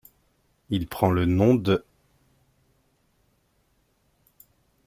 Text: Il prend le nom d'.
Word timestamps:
Il 0.71 0.87
prend 0.87 1.11
le 1.11 1.25
nom 1.27 1.53
d'. 1.53 1.79